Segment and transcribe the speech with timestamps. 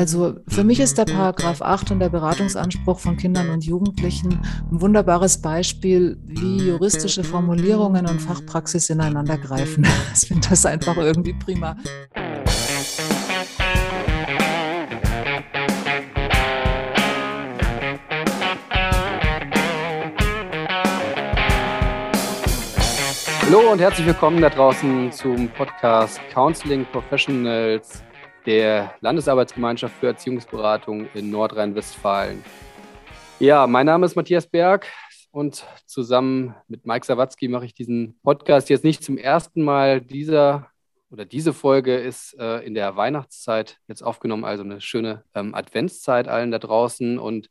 [0.00, 4.40] Also für mich ist der Paragraph 8 und der Beratungsanspruch von Kindern und Jugendlichen
[4.72, 9.86] ein wunderbares Beispiel, wie juristische Formulierungen und Fachpraxis ineinander greifen.
[10.14, 11.76] Ich finde das einfach irgendwie prima.
[23.42, 28.02] Hallo und herzlich willkommen da draußen zum Podcast Counseling Professionals
[28.46, 32.42] der Landesarbeitsgemeinschaft für Erziehungsberatung in Nordrhein-Westfalen.
[33.38, 34.86] Ja, mein Name ist Matthias Berg
[35.30, 40.00] und zusammen mit Mike Sawatzki mache ich diesen Podcast jetzt nicht zum ersten Mal.
[40.00, 40.70] Dieser
[41.10, 46.28] oder diese Folge ist äh, in der Weihnachtszeit jetzt aufgenommen, also eine schöne ähm, Adventszeit
[46.28, 47.48] allen da draußen und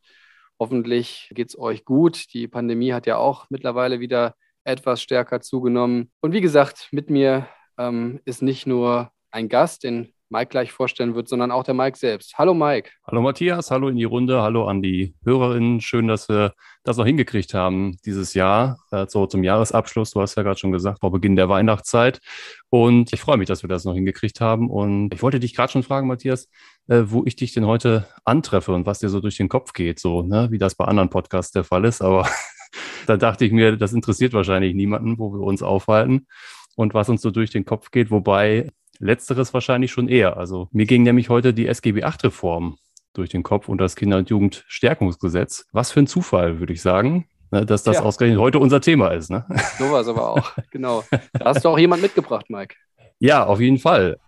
[0.58, 2.32] hoffentlich geht es euch gut.
[2.32, 4.34] Die Pandemie hat ja auch mittlerweile wieder
[4.64, 6.10] etwas stärker zugenommen.
[6.20, 7.48] Und wie gesagt, mit mir
[7.78, 11.98] ähm, ist nicht nur ein Gast, den Mike gleich vorstellen wird, sondern auch der Mike
[11.98, 12.38] selbst.
[12.38, 12.90] Hallo Mike.
[13.04, 15.80] Hallo Matthias, hallo in die Runde, hallo an die Hörerinnen.
[15.80, 20.12] Schön, dass wir das noch hingekriegt haben dieses Jahr, äh, so zum Jahresabschluss.
[20.12, 22.20] Du hast ja gerade schon gesagt, vor Beginn der Weihnachtszeit.
[22.68, 24.70] Und ich freue mich, dass wir das noch hingekriegt haben.
[24.70, 26.48] Und ich wollte dich gerade schon fragen, Matthias,
[26.86, 29.98] äh, wo ich dich denn heute antreffe und was dir so durch den Kopf geht,
[29.98, 32.02] so, ne, wie das bei anderen Podcasts der Fall ist.
[32.02, 32.28] Aber
[33.08, 36.28] da dachte ich mir, das interessiert wahrscheinlich niemanden, wo wir uns aufhalten
[36.76, 38.12] und was uns so durch den Kopf geht.
[38.12, 38.70] Wobei
[39.00, 40.36] Letzteres wahrscheinlich schon eher.
[40.36, 42.76] Also mir ging nämlich heute die SGB VIII-Reform
[43.14, 45.66] durch den Kopf und das Kinder- und Jugendstärkungsgesetz.
[45.72, 48.02] Was für ein Zufall, würde ich sagen, ne, dass das ja.
[48.02, 49.30] ausgerechnet heute unser Thema ist.
[49.30, 49.44] Ne?
[49.78, 51.02] Sowas aber auch, genau.
[51.32, 52.76] Da hast du auch jemand mitgebracht, Mike.
[53.18, 54.18] Ja, auf jeden Fall.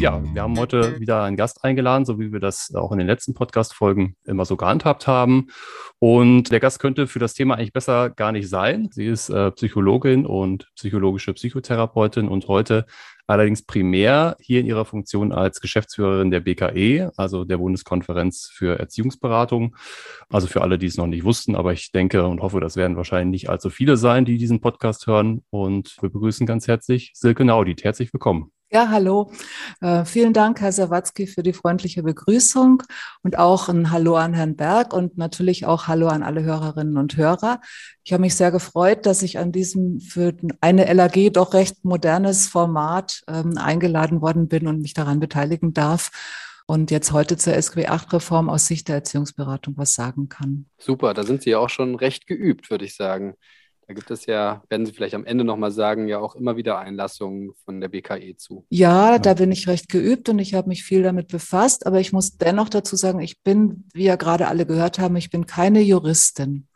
[0.00, 3.08] Ja, wir haben heute wieder einen Gast eingeladen, so wie wir das auch in den
[3.08, 5.48] letzten Podcast-Folgen immer so gehandhabt haben.
[5.98, 8.90] Und der Gast könnte für das Thema eigentlich besser gar nicht sein.
[8.92, 12.86] Sie ist äh, Psychologin und psychologische Psychotherapeutin und heute
[13.26, 19.74] allerdings primär hier in ihrer Funktion als Geschäftsführerin der BKE, also der Bundeskonferenz für Erziehungsberatung.
[20.30, 22.96] Also für alle, die es noch nicht wussten, aber ich denke und hoffe, das werden
[22.96, 25.42] wahrscheinlich nicht allzu viele sein, die diesen Podcast hören.
[25.50, 27.82] Und wir begrüßen ganz herzlich Silke Naudit.
[27.82, 28.52] Herzlich willkommen.
[28.70, 29.32] Ja, hallo.
[29.80, 32.82] Äh, vielen Dank, Herr Sawatzki, für die freundliche Begrüßung
[33.22, 37.16] und auch ein Hallo an Herrn Berg und natürlich auch Hallo an alle Hörerinnen und
[37.16, 37.62] Hörer.
[38.04, 42.46] Ich habe mich sehr gefreut, dass ich an diesem für eine LAG doch recht modernes
[42.46, 46.10] Format ähm, eingeladen worden bin und mich daran beteiligen darf
[46.66, 50.66] und jetzt heute zur SGB-8-Reform aus Sicht der Erziehungsberatung was sagen kann.
[50.76, 53.32] Super, da sind Sie ja auch schon recht geübt, würde ich sagen.
[53.88, 56.78] Da gibt es ja, werden Sie vielleicht am Ende nochmal sagen, ja auch immer wieder
[56.78, 58.66] Einlassungen von der BKE zu.
[58.68, 61.86] Ja, da bin ich recht geübt und ich habe mich viel damit befasst.
[61.86, 65.30] Aber ich muss dennoch dazu sagen, ich bin, wie ja gerade alle gehört haben, ich
[65.30, 66.66] bin keine Juristin.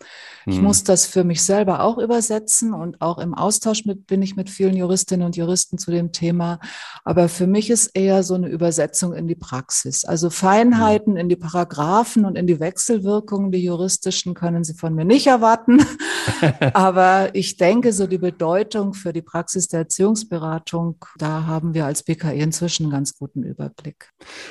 [0.47, 0.65] Ich hm.
[0.65, 4.49] muss das für mich selber auch übersetzen und auch im Austausch mit, bin ich mit
[4.49, 6.61] vielen Juristinnen und Juristen zu dem Thema.
[7.05, 10.07] Aber für mich ist eher so eine Übersetzung in die Praxis.
[10.07, 11.21] Also Feinheiten hm.
[11.21, 15.85] in die Paragraphen und in die Wechselwirkungen, die juristischen, können Sie von mir nicht erwarten.
[16.73, 21.85] Aber aber ich denke, so die Bedeutung für die Praxis der Erziehungsberatung, da haben wir
[21.85, 24.11] als BKI inzwischen einen ganz guten Überblick.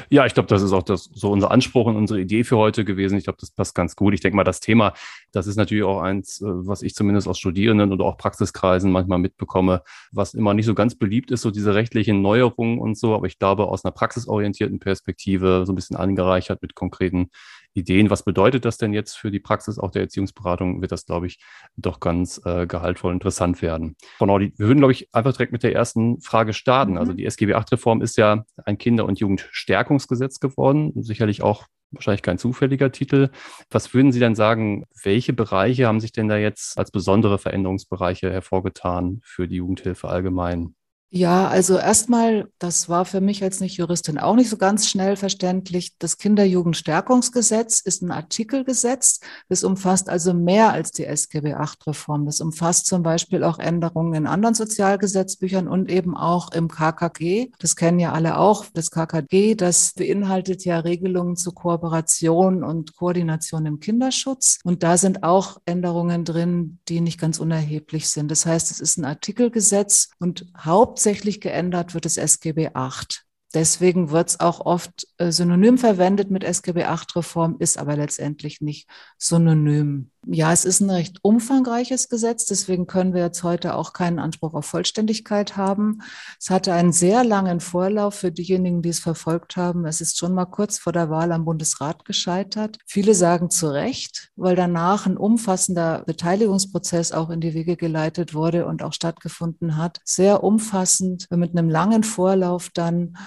[0.09, 2.83] Ja, ich glaube, das ist auch das, so unser Anspruch und unsere Idee für heute
[2.83, 3.17] gewesen.
[3.17, 4.13] Ich glaube, das passt ganz gut.
[4.13, 4.93] Ich denke mal, das Thema,
[5.31, 9.19] das ist natürlich auch eins, äh, was ich zumindest aus Studierenden oder auch Praxiskreisen manchmal
[9.19, 13.15] mitbekomme, was immer nicht so ganz beliebt ist, so diese rechtlichen Neuerungen und so.
[13.15, 17.29] Aber ich glaube, aus einer praxisorientierten Perspektive so ein bisschen angereichert mit konkreten
[17.73, 18.09] Ideen.
[18.09, 20.81] Was bedeutet das denn jetzt für die Praxis auch der Erziehungsberatung?
[20.81, 21.39] Wird das, glaube ich,
[21.75, 23.95] doch ganz äh, gehaltvoll interessant werden.
[24.19, 26.97] Genau, die, wir würden, glaube ich, einfach direkt mit der ersten Frage starten.
[26.97, 27.11] Also mhm.
[27.11, 30.93] Also die SGB VIII-Reform ist ja ein Kinder- und Jugendstärkungsgesetz geworden.
[30.95, 33.29] Sicherlich auch wahrscheinlich kein zufälliger Titel.
[33.69, 38.31] Was würden Sie denn sagen, welche Bereiche haben sich denn da jetzt als besondere Veränderungsbereiche
[38.31, 40.75] hervorgetan für die Jugendhilfe allgemein?
[41.13, 45.91] Ja, also erstmal, das war für mich als Nicht-Juristin auch nicht so ganz schnell verständlich.
[45.99, 49.19] Das Kinderjugendstärkungsgesetz ist ein Artikelgesetz.
[49.49, 52.25] Das umfasst also mehr als die SGB VIII-Reform.
[52.25, 57.49] Das umfasst zum Beispiel auch Änderungen in anderen Sozialgesetzbüchern und eben auch im KKG.
[57.59, 58.63] Das kennen ja alle auch.
[58.73, 64.59] Das KKG, das beinhaltet ja Regelungen zur Kooperation und Koordination im Kinderschutz.
[64.63, 68.31] Und da sind auch Änderungen drin, die nicht ganz unerheblich sind.
[68.31, 73.21] Das heißt, es ist ein Artikelgesetz und Haupt hauptsächlich geändert wird es SGB VIII.
[73.55, 78.87] Deswegen wird es auch oft äh, synonym verwendet mit SGB VIII-Reform, ist aber letztendlich nicht
[79.17, 80.11] synonym.
[80.27, 84.53] Ja, es ist ein recht umfangreiches Gesetz, deswegen können wir jetzt heute auch keinen Anspruch
[84.53, 86.03] auf Vollständigkeit haben.
[86.39, 89.83] Es hatte einen sehr langen Vorlauf für diejenigen, die es verfolgt haben.
[89.87, 92.77] Es ist schon mal kurz vor der Wahl am Bundesrat gescheitert.
[92.85, 98.67] Viele sagen zu Recht, weil danach ein umfassender Beteiligungsprozess auch in die Wege geleitet wurde
[98.67, 100.01] und auch stattgefunden hat.
[100.03, 103.17] Sehr umfassend, mit einem langen Vorlauf dann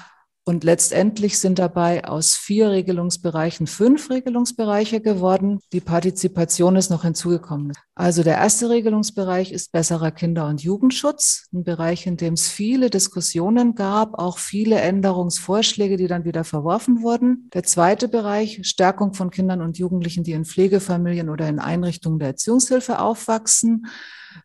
[0.46, 5.58] Und letztendlich sind dabei aus vier Regelungsbereichen fünf Regelungsbereiche geworden.
[5.73, 7.73] Die Partizipation ist noch hinzugekommen.
[7.94, 12.91] Also der erste Regelungsbereich ist besserer Kinder- und Jugendschutz, ein Bereich, in dem es viele
[12.91, 17.49] Diskussionen gab, auch viele Änderungsvorschläge, die dann wieder verworfen wurden.
[17.55, 22.29] Der zweite Bereich, Stärkung von Kindern und Jugendlichen, die in Pflegefamilien oder in Einrichtungen der
[22.29, 23.87] Erziehungshilfe aufwachsen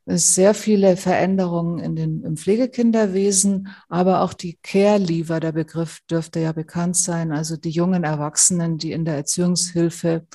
[0.05, 6.51] sehr viele Veränderungen in den, im Pflegekinderwesen, aber auch die Care-Leaver, der Begriff dürfte ja
[6.51, 10.25] bekannt sein, also die jungen Erwachsenen, die in der Erziehungshilfe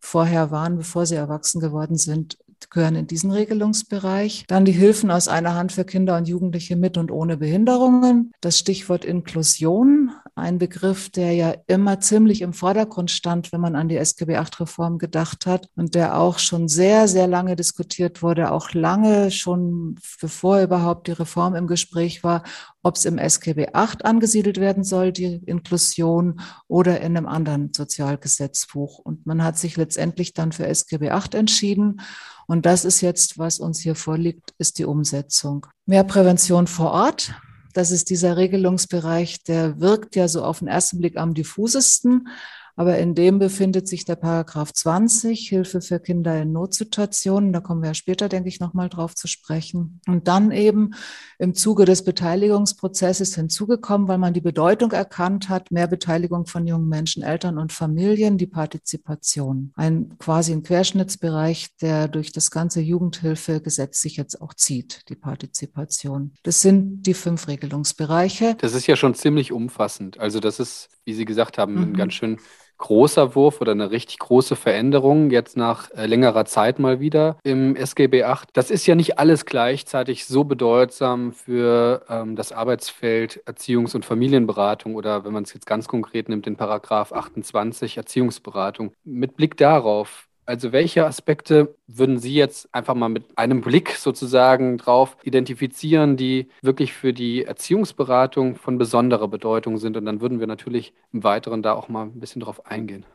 [0.00, 2.36] vorher waren, bevor sie erwachsen geworden sind,
[2.70, 4.44] gehören in diesen Regelungsbereich.
[4.48, 8.32] Dann die Hilfen aus einer Hand für Kinder und Jugendliche mit und ohne Behinderungen.
[8.40, 13.88] Das Stichwort Inklusion, ein Begriff, der ja immer ziemlich im Vordergrund stand, wenn man an
[13.88, 18.72] die SGB VIII-Reform gedacht hat und der auch schon sehr, sehr lange diskutiert wurde, auch
[18.72, 22.42] lange schon bevor überhaupt die Reform im Gespräch war,
[22.82, 28.98] ob es im SGB VIII angesiedelt werden soll, die Inklusion, oder in einem anderen Sozialgesetzbuch.
[28.98, 32.00] Und man hat sich letztendlich dann für SGB VIII entschieden.
[32.46, 35.66] Und das ist jetzt, was uns hier vorliegt, ist die Umsetzung.
[35.86, 37.34] Mehr Prävention vor Ort.
[37.74, 42.28] Das ist dieser Regelungsbereich, der wirkt ja so auf den ersten Blick am diffusesten.
[42.76, 47.52] Aber in dem befindet sich der Paragraph 20, Hilfe für Kinder in Notsituationen.
[47.52, 50.00] Da kommen wir ja später, denke ich, nochmal drauf zu sprechen.
[50.08, 50.94] Und dann eben
[51.38, 56.88] im Zuge des Beteiligungsprozesses hinzugekommen, weil man die Bedeutung erkannt hat, mehr Beteiligung von jungen
[56.88, 59.72] Menschen, Eltern und Familien, die Partizipation.
[59.76, 66.32] Ein quasi ein Querschnittsbereich, der durch das ganze Jugendhilfegesetz sich jetzt auch zieht, die Partizipation.
[66.42, 68.56] Das sind die fünf Regelungsbereiche.
[68.58, 70.18] Das ist ja schon ziemlich umfassend.
[70.18, 71.82] Also das ist, wie Sie gesagt haben, mhm.
[71.82, 72.38] ein ganz schön
[72.78, 77.76] großer Wurf oder eine richtig große Veränderung jetzt nach äh, längerer Zeit mal wieder im
[77.76, 78.46] SGB VIII.
[78.52, 84.94] Das ist ja nicht alles gleichzeitig so bedeutsam für ähm, das Arbeitsfeld Erziehungs- und Familienberatung
[84.94, 88.92] oder wenn man es jetzt ganz konkret nimmt, den Paragraph 28 Erziehungsberatung.
[89.04, 94.78] Mit Blick darauf, also welche Aspekte würden Sie jetzt einfach mal mit einem Blick sozusagen
[94.78, 99.96] drauf identifizieren, die wirklich für die Erziehungsberatung von besonderer Bedeutung sind?
[99.96, 103.06] Und dann würden wir natürlich im Weiteren da auch mal ein bisschen drauf eingehen.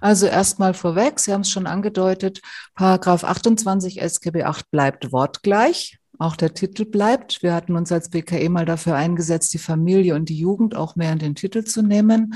[0.00, 2.40] Also erstmal vorweg, Sie haben es schon angedeutet,
[2.74, 5.98] Paragraph 28 SGB 8 bleibt wortgleich.
[6.18, 7.42] Auch der Titel bleibt.
[7.42, 11.12] Wir hatten uns als BKE mal dafür eingesetzt, die Familie und die Jugend auch mehr
[11.12, 12.34] in den Titel zu nehmen.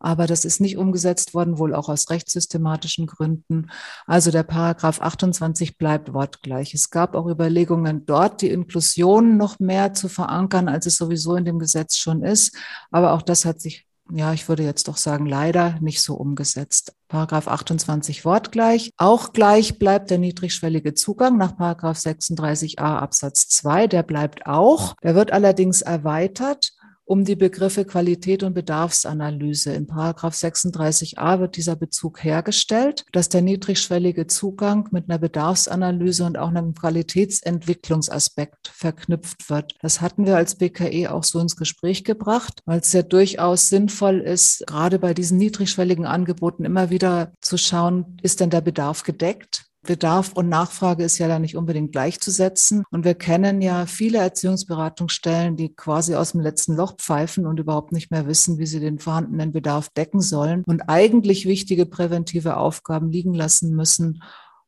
[0.00, 3.70] Aber das ist nicht umgesetzt worden, wohl auch aus rechtssystematischen Gründen.
[4.06, 6.72] Also der Paragraph 28 bleibt wortgleich.
[6.72, 11.44] Es gab auch Überlegungen, dort die Inklusion noch mehr zu verankern, als es sowieso in
[11.44, 12.56] dem Gesetz schon ist.
[12.90, 16.94] Aber auch das hat sich ja, ich würde jetzt doch sagen, leider nicht so umgesetzt.
[17.08, 18.90] Paragraph 28 wortgleich.
[18.96, 23.86] Auch gleich bleibt der niedrigschwellige Zugang nach Paragraph 36a Absatz 2.
[23.86, 24.94] Der bleibt auch.
[25.02, 26.72] Der wird allerdings erweitert
[27.08, 29.72] um die Begriffe Qualität und Bedarfsanalyse.
[29.72, 36.36] In Paragraph 36a wird dieser Bezug hergestellt, dass der niedrigschwellige Zugang mit einer Bedarfsanalyse und
[36.36, 39.74] auch einem Qualitätsentwicklungsaspekt verknüpft wird.
[39.80, 44.20] Das hatten wir als BKE auch so ins Gespräch gebracht, weil es ja durchaus sinnvoll
[44.20, 49.67] ist, gerade bei diesen niedrigschwelligen Angeboten immer wieder zu schauen, ist denn der Bedarf gedeckt?
[49.82, 52.84] Bedarf und Nachfrage ist ja da nicht unbedingt gleichzusetzen.
[52.90, 57.92] Und wir kennen ja viele Erziehungsberatungsstellen, die quasi aus dem letzten Loch pfeifen und überhaupt
[57.92, 63.10] nicht mehr wissen, wie sie den vorhandenen Bedarf decken sollen und eigentlich wichtige präventive Aufgaben
[63.10, 64.22] liegen lassen müssen,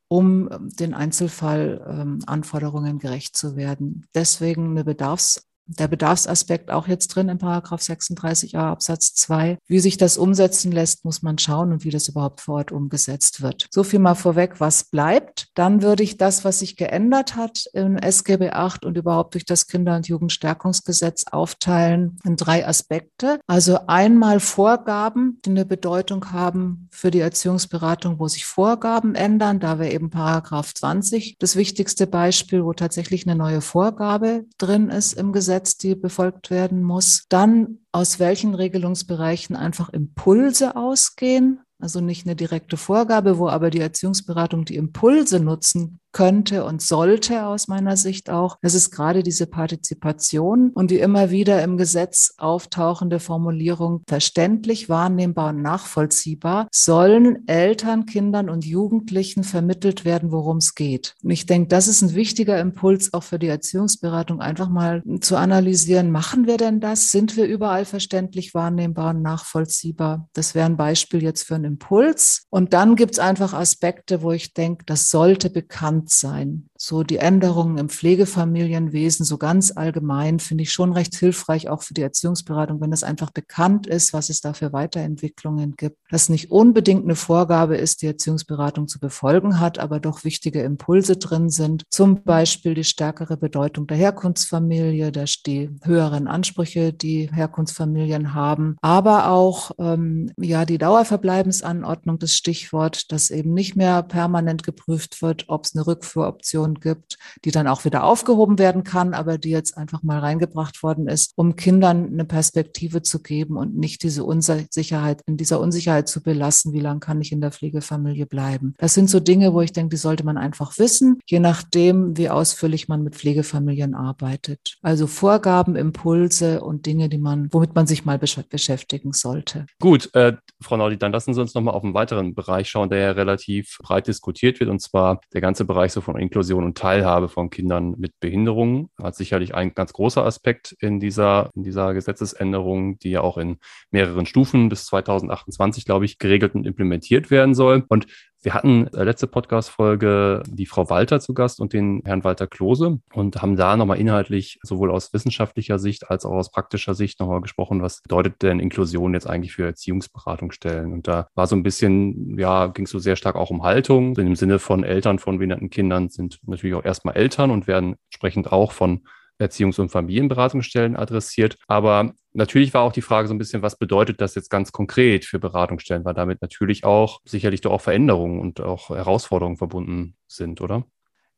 [0.08, 0.48] um
[0.78, 4.06] den Einzelfallanforderungen ähm, gerecht zu werden.
[4.14, 9.58] Deswegen eine Bedarfs der Bedarfsaspekt auch jetzt drin im Paragraph 36a Absatz 2.
[9.66, 13.42] Wie sich das umsetzen lässt, muss man schauen und wie das überhaupt vor Ort umgesetzt
[13.42, 13.66] wird.
[13.70, 15.48] So viel mal vorweg, was bleibt.
[15.54, 19.66] Dann würde ich das, was sich geändert hat im SGB 8 und überhaupt durch das
[19.66, 23.40] Kinder- und Jugendstärkungsgesetz aufteilen in drei Aspekte.
[23.46, 29.60] Also einmal Vorgaben, die eine Bedeutung haben für die Erziehungsberatung, wo sich Vorgaben ändern.
[29.60, 35.12] Da wäre eben Paragraph 20 das wichtigste Beispiel, wo tatsächlich eine neue Vorgabe drin ist
[35.12, 37.26] im Gesetz Gesetz, die befolgt werden muss.
[37.28, 43.80] Dann aus welchen Regelungsbereichen einfach Impulse ausgehen, also nicht eine direkte Vorgabe, wo aber die
[43.80, 48.58] Erziehungsberatung die Impulse nutzen könnte und sollte aus meiner Sicht auch.
[48.62, 55.50] Das ist gerade diese Partizipation und die immer wieder im Gesetz auftauchende Formulierung verständlich, wahrnehmbar
[55.50, 61.14] und nachvollziehbar sollen Eltern, Kindern und Jugendlichen vermittelt werden, worum es geht.
[61.22, 65.36] Und ich denke, das ist ein wichtiger Impuls auch für die Erziehungsberatung, einfach mal zu
[65.36, 67.10] analysieren, machen wir denn das?
[67.10, 70.28] Sind wir überall verständlich, wahrnehmbar und nachvollziehbar?
[70.32, 72.46] Das wäre ein Beispiel jetzt für einen Impuls.
[72.50, 76.69] Und dann gibt es einfach Aspekte, wo ich denke, das sollte bekannt sein.
[76.82, 81.92] So die Änderungen im Pflegefamilienwesen, so ganz allgemein, finde ich schon recht hilfreich, auch für
[81.92, 85.98] die Erziehungsberatung, wenn es einfach bekannt ist, was es da für Weiterentwicklungen gibt.
[86.10, 91.18] Das nicht unbedingt eine Vorgabe ist, die Erziehungsberatung zu befolgen hat, aber doch wichtige Impulse
[91.18, 91.82] drin sind.
[91.90, 95.12] Zum Beispiel die stärkere Bedeutung der Herkunftsfamilie,
[95.46, 103.30] die höheren Ansprüche, die Herkunftsfamilien haben, aber auch ähm, ja die Dauerverbleibensanordnung, das Stichwort, dass
[103.30, 108.04] eben nicht mehr permanent geprüft wird, ob es eine Rückführoption gibt, die dann auch wieder
[108.04, 113.02] aufgehoben werden kann, aber die jetzt einfach mal reingebracht worden ist, um Kindern eine Perspektive
[113.02, 117.32] zu geben und nicht diese Unsicherheit, in dieser Unsicherheit zu belassen, wie lange kann ich
[117.32, 118.74] in der Pflegefamilie bleiben.
[118.78, 122.28] Das sind so Dinge, wo ich denke, die sollte man einfach wissen, je nachdem, wie
[122.28, 124.78] ausführlich man mit Pflegefamilien arbeitet.
[124.82, 129.66] Also Vorgaben, Impulse und Dinge, die man, womit man sich mal beschäftigen sollte.
[129.80, 132.98] Gut, äh, Frau Naudi, dann lassen Sie uns nochmal auf einen weiteren Bereich schauen, der
[132.98, 137.28] ja relativ breit diskutiert wird, und zwar der ganze Bereich so von Inklusion und Teilhabe
[137.28, 138.90] von Kindern mit Behinderungen.
[139.02, 143.58] Hat sicherlich ein ganz großer Aspekt in dieser, in dieser Gesetzesänderung, die ja auch in
[143.90, 147.84] mehreren Stufen bis 2028, glaube ich, geregelt und implementiert werden soll.
[147.88, 148.06] Und
[148.42, 152.98] wir hatten äh, letzte Podcast-Folge die Frau Walter zu Gast und den Herrn Walter Klose
[153.12, 157.42] und haben da nochmal inhaltlich sowohl aus wissenschaftlicher Sicht als auch aus praktischer Sicht nochmal
[157.42, 160.92] gesprochen, was bedeutet denn Inklusion jetzt eigentlich für Erziehungsberatungsstellen?
[160.92, 164.16] Und da war so ein bisschen, ja, ging es so sehr stark auch um Haltung.
[164.16, 168.52] Im Sinne von Eltern von behinderten Kindern sind natürlich auch erstmal Eltern und werden entsprechend
[168.52, 169.02] auch von
[169.40, 171.56] Erziehungs- und Familienberatungsstellen adressiert.
[171.66, 175.24] Aber natürlich war auch die Frage so ein bisschen, was bedeutet das jetzt ganz konkret
[175.24, 180.60] für Beratungsstellen, weil damit natürlich auch sicherlich doch auch Veränderungen und auch Herausforderungen verbunden sind,
[180.60, 180.84] oder?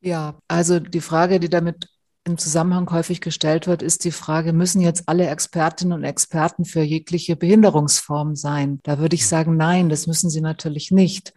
[0.00, 1.87] Ja, also die Frage, die damit
[2.25, 6.82] im Zusammenhang häufig gestellt wird, ist die Frage, müssen jetzt alle Expertinnen und Experten für
[6.82, 8.78] jegliche Behinderungsform sein?
[8.85, 11.32] Da würde ich sagen, nein, das müssen sie natürlich nicht.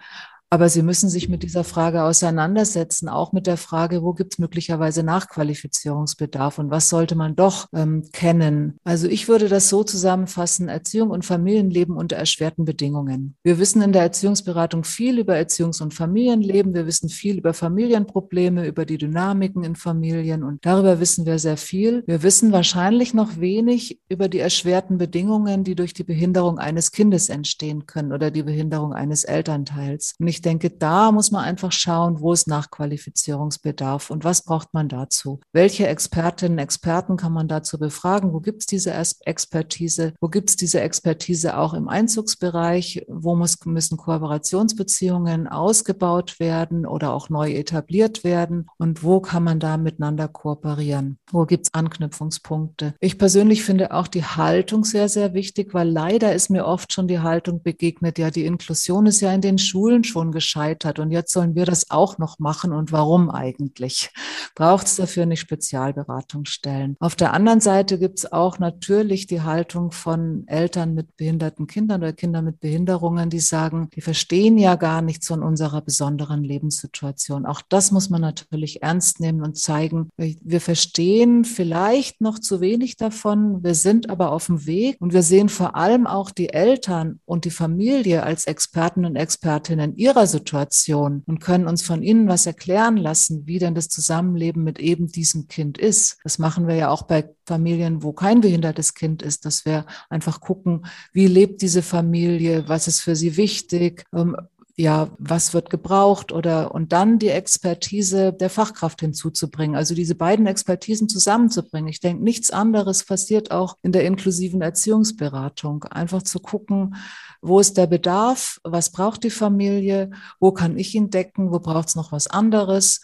[0.49, 4.39] Aber Sie müssen sich mit dieser Frage auseinandersetzen, auch mit der Frage, wo gibt es
[4.39, 8.77] möglicherweise Nachqualifizierungsbedarf und was sollte man doch ähm, kennen.
[8.83, 13.35] Also ich würde das so zusammenfassen, Erziehung und Familienleben unter erschwerten Bedingungen.
[13.43, 18.67] Wir wissen in der Erziehungsberatung viel über Erziehungs- und Familienleben, wir wissen viel über Familienprobleme,
[18.67, 22.03] über die Dynamiken in Familien und darüber wissen wir sehr viel.
[22.05, 27.29] Wir wissen wahrscheinlich noch wenig über die erschwerten Bedingungen, die durch die Behinderung eines Kindes
[27.29, 30.13] entstehen können oder die Behinderung eines Elternteils.
[30.19, 34.89] Und ich denke, da muss man einfach schauen, wo ist Nachqualifizierungsbedarf und was braucht man
[34.89, 35.39] dazu?
[35.53, 38.33] Welche Expertinnen, Experten kann man dazu befragen?
[38.33, 40.13] Wo gibt es diese Expertise?
[40.19, 43.05] Wo gibt es diese Expertise auch im Einzugsbereich?
[43.07, 48.67] Wo muss, müssen Kooperationsbeziehungen ausgebaut werden oder auch neu etabliert werden?
[48.77, 51.17] Und wo kann man da miteinander kooperieren?
[51.31, 52.95] Wo gibt es Anknüpfungspunkte?
[52.99, 57.07] Ich persönlich finde auch die Haltung sehr, sehr wichtig, weil leider ist mir oft schon
[57.07, 61.11] die Haltung begegnet, ja, die Inklusion ist ja in den Schulen schon schon gescheitert und
[61.11, 64.09] jetzt sollen wir das auch noch machen und warum eigentlich?
[64.55, 66.95] Braucht es dafür nicht Spezialberatungsstellen?
[66.99, 72.01] Auf der anderen Seite gibt es auch natürlich die Haltung von Eltern mit behinderten Kindern
[72.01, 77.45] oder Kindern mit Behinderungen, die sagen, die verstehen ja gar nichts von unserer besonderen Lebenssituation.
[77.45, 80.09] Auch das muss man natürlich ernst nehmen und zeigen.
[80.17, 83.63] Wir verstehen vielleicht noch zu wenig davon.
[83.63, 87.45] Wir sind aber auf dem Weg und wir sehen vor allem auch die Eltern und
[87.45, 92.45] die Familie als Experten und Expertinnen ihrer ihrer Situation und können uns von ihnen was
[92.45, 96.17] erklären lassen, wie denn das Zusammenleben mit eben diesem Kind ist.
[96.23, 100.39] Das machen wir ja auch bei Familien, wo kein behindertes Kind ist, dass wir einfach
[100.39, 104.35] gucken, wie lebt diese Familie, was ist für sie wichtig, ähm,
[104.77, 109.75] ja, was wird gebraucht oder und dann die Expertise der Fachkraft hinzuzubringen.
[109.75, 111.87] Also diese beiden Expertisen zusammenzubringen.
[111.87, 115.85] Ich denke, nichts anderes passiert auch in der inklusiven Erziehungsberatung.
[115.85, 116.95] Einfach zu gucken,
[117.41, 121.89] wo ist der Bedarf, was braucht die Familie, wo kann ich ihn decken, wo braucht
[121.89, 123.01] es noch was anderes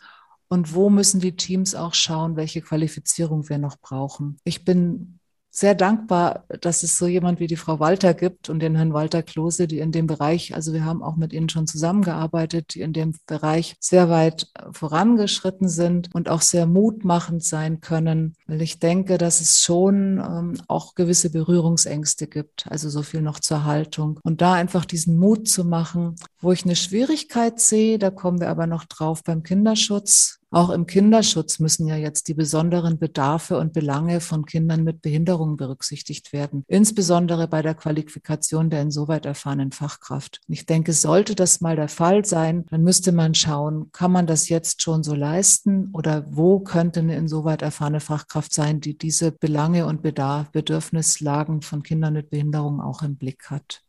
[0.49, 4.37] und wo müssen die Teams auch schauen, welche Qualifizierung wir noch brauchen.
[4.43, 5.20] Ich bin
[5.53, 9.21] sehr dankbar, dass es so jemand wie die Frau Walter gibt und den Herrn Walter
[9.21, 12.93] Klose, die in dem Bereich, also wir haben auch mit ihnen schon zusammengearbeitet, die in
[12.93, 19.17] dem Bereich sehr weit vorangeschritten sind und auch sehr mutmachend sein können, weil ich denke,
[19.17, 24.21] dass es schon ähm, auch gewisse Berührungsängste gibt, also so viel noch zur Haltung.
[24.23, 28.49] Und da einfach diesen Mut zu machen, wo ich eine Schwierigkeit sehe, da kommen wir
[28.49, 33.71] aber noch drauf beim Kinderschutz, auch im Kinderschutz müssen ja jetzt die besonderen Bedarfe und
[33.71, 40.41] Belange von Kindern mit Behinderungen berücksichtigt werden, insbesondere bei der Qualifikation der insoweit erfahrenen Fachkraft.
[40.47, 44.49] Ich denke, sollte das mal der Fall sein, dann müsste man schauen, kann man das
[44.49, 49.85] jetzt schon so leisten oder wo könnte eine insoweit erfahrene Fachkraft sein, die diese Belange
[49.85, 53.83] und Bedarf, Bedürfnislagen von Kindern mit Behinderungen auch im Blick hat.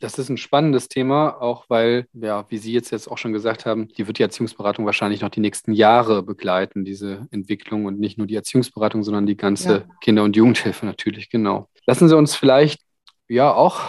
[0.00, 3.66] Das ist ein spannendes Thema, auch weil, ja, wie Sie jetzt, jetzt auch schon gesagt
[3.66, 8.16] haben, die wird die Erziehungsberatung wahrscheinlich noch die nächsten Jahre begleiten, diese Entwicklung und nicht
[8.16, 9.84] nur die Erziehungsberatung, sondern die ganze ja.
[10.00, 11.68] Kinder- und Jugendhilfe natürlich, genau.
[11.86, 12.80] Lassen Sie uns vielleicht,
[13.28, 13.80] ja, auch,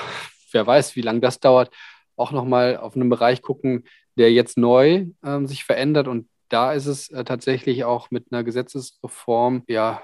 [0.51, 1.69] wer weiß, wie lange das dauert,
[2.15, 3.83] auch nochmal auf einen Bereich gucken,
[4.17, 8.43] der jetzt neu ähm, sich verändert und da ist es äh, tatsächlich auch mit einer
[8.43, 10.01] Gesetzesreform ja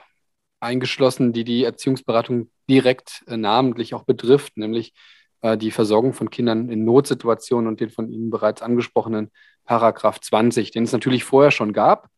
[0.59, 4.93] eingeschlossen, die die Erziehungsberatung direkt äh, namentlich auch betrifft, nämlich
[5.53, 9.31] die Versorgung von Kindern in Notsituationen und den von Ihnen bereits angesprochenen
[9.65, 12.09] Paragraph 20, den es natürlich vorher schon gab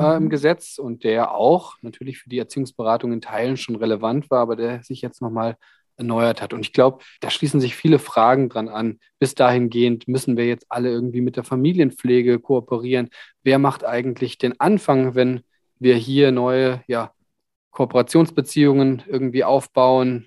[0.00, 0.30] äh, im mhm.
[0.30, 4.82] Gesetz und der auch natürlich für die Erziehungsberatung in Teilen schon relevant war, aber der
[4.82, 5.56] sich jetzt nochmal
[5.96, 6.52] erneuert hat.
[6.52, 8.98] Und ich glaube, da schließen sich viele Fragen dran an.
[9.18, 13.08] Bis dahingehend müssen wir jetzt alle irgendwie mit der Familienpflege kooperieren.
[13.42, 15.40] Wer macht eigentlich den Anfang, wenn
[15.78, 17.12] wir hier neue ja,
[17.70, 20.26] Kooperationsbeziehungen irgendwie aufbauen?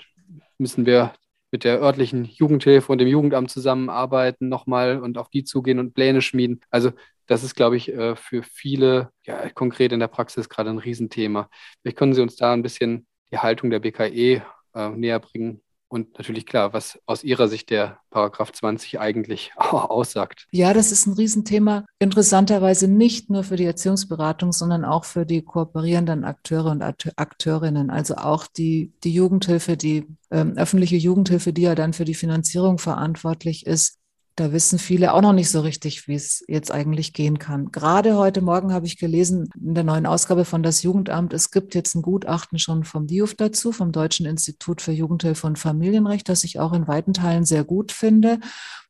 [0.58, 1.13] Müssen wir
[1.51, 6.22] mit der örtlichen Jugendhilfe und dem Jugendamt zusammenarbeiten nochmal und auf die zugehen und Pläne
[6.22, 6.62] schmieden.
[6.70, 6.91] Also
[7.27, 11.50] das ist, glaube ich, äh, für viele ja, konkret in der Praxis gerade ein Riesenthema.
[11.82, 14.41] Vielleicht können Sie uns da ein bisschen die Haltung der BKE
[14.74, 15.62] äh, näher bringen.
[15.89, 20.48] Und natürlich klar, was aus Ihrer Sicht der Paragraph 20 eigentlich aussagt.
[20.51, 21.86] Ja, das ist ein Riesenthema.
[21.98, 27.89] Interessanterweise nicht nur für die Erziehungsberatung, sondern auch für die kooperierenden Akteure und Akteurinnen.
[27.89, 32.77] Also auch die, die Jugendhilfe, die ähm, öffentliche Jugendhilfe, die ja dann für die Finanzierung
[32.77, 33.98] verantwortlich ist,
[34.39, 37.72] da wissen viele auch noch nicht so richtig, wie es jetzt eigentlich gehen kann.
[37.72, 41.75] Gerade heute Morgen habe ich gelesen in der neuen Ausgabe von Das Jugendamt, es gibt
[41.75, 46.46] jetzt ein Gutachten schon vom DIUF dazu, vom Deutschen Institut für Jugendhilfe und Familienrecht, das
[46.46, 48.39] ich auch in weiten Teilen sehr gut finde.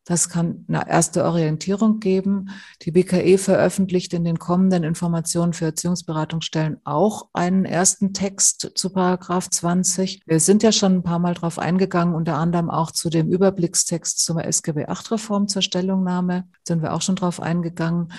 [0.09, 2.49] Das kann eine erste Orientierung geben.
[2.81, 9.51] Die BKE veröffentlicht in den kommenden Informationen für Erziehungsberatungsstellen auch einen ersten Text zu Paragraph
[9.51, 10.23] 20.
[10.25, 14.25] Wir sind ja schon ein paar Mal drauf eingegangen, unter anderem auch zu dem Überblickstext
[14.25, 18.11] zur SGB 8 Reform zur Stellungnahme sind wir auch schon drauf eingegangen.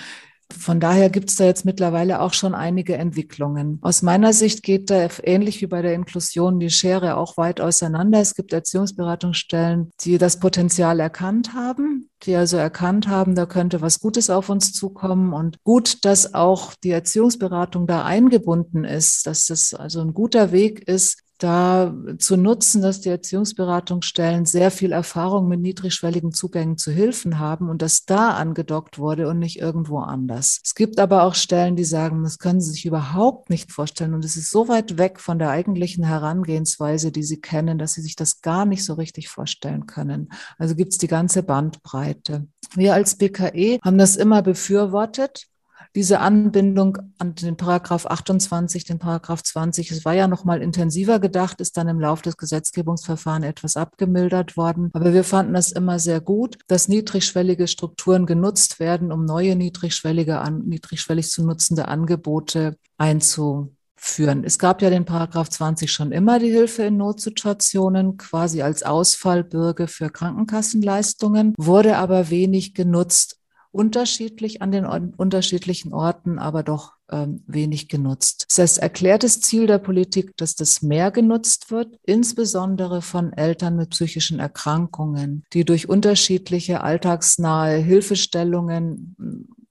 [0.51, 3.79] Von daher gibt es da jetzt mittlerweile auch schon einige Entwicklungen.
[3.81, 8.19] Aus meiner Sicht geht da ähnlich wie bei der Inklusion die Schere auch weit auseinander.
[8.19, 13.99] Es gibt Erziehungsberatungsstellen, die das Potenzial erkannt haben, die also erkannt haben, da könnte was
[13.99, 19.73] Gutes auf uns zukommen und gut, dass auch die Erziehungsberatung da eingebunden ist, dass das
[19.73, 25.59] also ein guter Weg ist, da zu nutzen, dass die Erziehungsberatungsstellen sehr viel Erfahrung mit
[25.61, 30.59] niedrigschwelligen Zugängen zu Hilfen haben und dass da angedockt wurde und nicht irgendwo anders.
[30.63, 34.23] Es gibt aber auch Stellen, die sagen, das können sie sich überhaupt nicht vorstellen und
[34.23, 38.15] es ist so weit weg von der eigentlichen Herangehensweise, die sie kennen, dass sie sich
[38.15, 40.29] das gar nicht so richtig vorstellen können.
[40.57, 42.47] Also gibt es die ganze Bandbreite.
[42.75, 45.47] Wir als BKE haben das immer befürwortet,
[45.95, 51.19] diese Anbindung an den Paragraph 28, den Paragraph 20, es war ja noch mal intensiver
[51.19, 54.89] gedacht, ist dann im Laufe des Gesetzgebungsverfahrens etwas abgemildert worden.
[54.93, 60.41] Aber wir fanden das immer sehr gut, dass niedrigschwellige Strukturen genutzt werden, um neue niedrigschwellige,
[60.63, 64.43] niedrigschwellig zu nutzende Angebote einzuführen.
[64.45, 69.87] Es gab ja den Paragraph 20 schon immer die Hilfe in Notsituationen, quasi als Ausfallbürge
[69.87, 73.40] für Krankenkassenleistungen, wurde aber wenig genutzt
[73.71, 78.45] unterschiedlich an den unterschiedlichen Orten, aber doch ähm, wenig genutzt.
[78.49, 83.91] Das heißt, erklärtes Ziel der Politik, dass das mehr genutzt wird, insbesondere von Eltern mit
[83.91, 89.15] psychischen Erkrankungen, die durch unterschiedliche alltagsnahe Hilfestellungen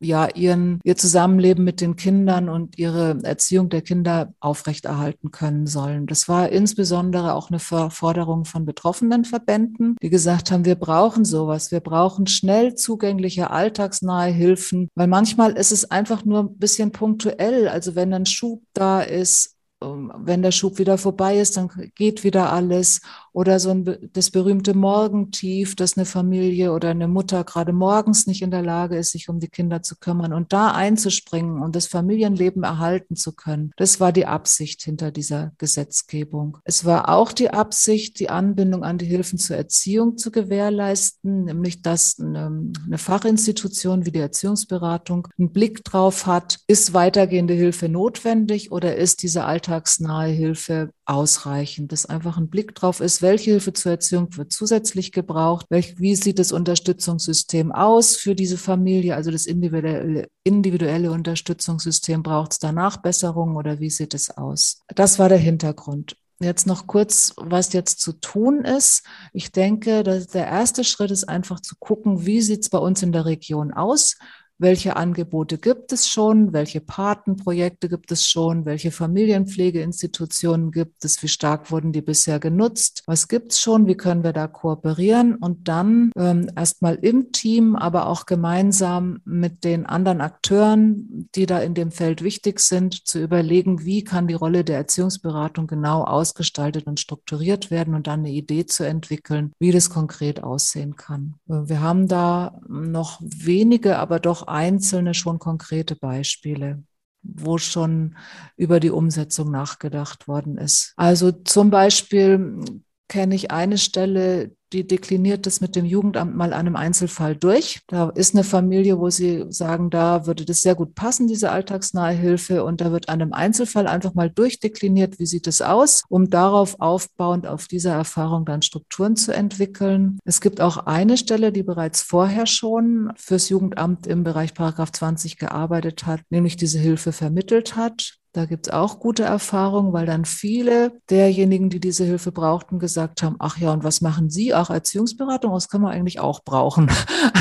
[0.00, 6.06] ja ihren, ihr Zusammenleben mit den Kindern und ihre Erziehung der Kinder aufrechterhalten können sollen.
[6.06, 11.70] Das war insbesondere auch eine Forderung von betroffenen Verbänden, die gesagt haben, wir brauchen sowas.
[11.70, 17.68] Wir brauchen schnell zugängliche, alltagsnahe Hilfen, weil manchmal ist es einfach nur ein bisschen punktuell.
[17.68, 22.24] Also wenn ein Schub da ist, ähm, wenn der Schub wieder vorbei ist, dann geht
[22.24, 23.00] wieder alles.
[23.32, 28.42] Oder so ein, das berühmte Morgentief, dass eine Familie oder eine Mutter gerade morgens nicht
[28.42, 31.86] in der Lage ist, sich um die Kinder zu kümmern und da einzuspringen und das
[31.86, 33.72] Familienleben erhalten zu können.
[33.76, 36.58] Das war die Absicht hinter dieser Gesetzgebung.
[36.64, 41.82] Es war auch die Absicht, die Anbindung an die Hilfen zur Erziehung zu gewährleisten, nämlich
[41.82, 48.72] dass eine, eine Fachinstitution wie die Erziehungsberatung einen Blick drauf hat, ist weitergehende Hilfe notwendig
[48.72, 53.92] oder ist diese alltagsnahe Hilfe ausreichend, dass einfach ein Blick drauf ist, welche Hilfe zur
[53.92, 59.46] Erziehung wird zusätzlich gebraucht, welch, wie sieht das Unterstützungssystem aus für diese Familie, also das
[59.46, 64.82] individuelle, individuelle Unterstützungssystem, braucht es da Nachbesserungen oder wie sieht es aus?
[64.94, 66.16] Das war der Hintergrund.
[66.42, 69.04] Jetzt noch kurz, was jetzt zu tun ist.
[69.34, 73.02] Ich denke, dass der erste Schritt ist einfach zu gucken, wie sieht es bei uns
[73.02, 74.16] in der Region aus?
[74.60, 81.28] Welche Angebote gibt es schon, welche Patenprojekte gibt es schon, welche Familienpflegeinstitutionen gibt es, wie
[81.28, 85.34] stark wurden die bisher genutzt, was gibt es schon, wie können wir da kooperieren?
[85.36, 91.60] Und dann ähm, erstmal im Team, aber auch gemeinsam mit den anderen Akteuren, die da
[91.60, 96.86] in dem Feld wichtig sind, zu überlegen, wie kann die Rolle der Erziehungsberatung genau ausgestaltet
[96.86, 101.36] und strukturiert werden und dann eine Idee zu entwickeln, wie das konkret aussehen kann.
[101.46, 106.82] Wir haben da noch wenige, aber doch einzelne schon konkrete Beispiele
[107.22, 108.16] wo schon
[108.56, 110.94] über die Umsetzung nachgedacht worden ist.
[110.96, 112.64] Also zum Beispiel
[113.08, 117.80] kenne ich eine Stelle, die dekliniert das mit dem Jugendamt mal einem Einzelfall durch.
[117.86, 122.12] Da ist eine Familie, wo sie sagen, da würde das sehr gut passen, diese alltagsnahe
[122.12, 122.64] Hilfe.
[122.64, 126.80] Und da wird an einem Einzelfall einfach mal durchdekliniert, wie sieht es aus, um darauf
[126.80, 130.18] aufbauend auf dieser Erfahrung dann Strukturen zu entwickeln.
[130.24, 135.36] Es gibt auch eine Stelle, die bereits vorher schon fürs Jugendamt im Bereich Paragraph 20
[135.36, 138.19] gearbeitet hat, nämlich diese Hilfe vermittelt hat.
[138.32, 143.24] Da gibt es auch gute Erfahrungen, weil dann viele derjenigen, die diese Hilfe brauchten, gesagt
[143.24, 144.54] haben, ach ja, und was machen Sie?
[144.54, 146.90] Auch Erziehungsberatung, das kann man eigentlich auch brauchen.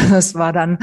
[0.10, 0.80] Das war dann